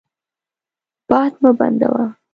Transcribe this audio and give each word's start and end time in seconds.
باد 1.09 1.33
مه 1.41 1.51
بندوه. 1.59 2.05